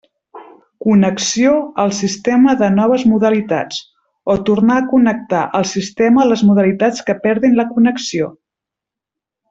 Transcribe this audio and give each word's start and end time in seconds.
Connexió 0.85 1.51
al 1.83 1.93
sistema 1.97 2.55
de 2.63 2.69
noves 2.79 3.05
modalitats, 3.11 3.83
o 4.35 4.39
tornar 4.49 4.79
a 4.81 4.87
connectar 4.95 5.45
al 5.61 5.71
sistema 5.77 6.27
les 6.33 6.45
modalitats 6.51 7.09
que 7.11 7.19
perdin 7.29 7.59
la 7.63 7.69
connexió. 7.77 8.33